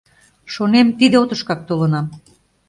[0.53, 2.05] Шонем— тиде отышкак толынам.